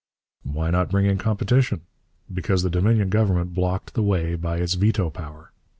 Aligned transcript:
'Why 0.41 0.71
not 0.71 0.89
bring 0.89 1.05
in 1.05 1.19
competition? 1.19 1.81
Because 2.33 2.63
the 2.63 2.71
Dominion 2.71 3.09
Government 3.09 3.53
blocked 3.53 3.93
the 3.93 4.01
way 4.01 4.33
by 4.33 4.57
its 4.57 4.73
veto 4.73 5.11
power. 5.11 5.51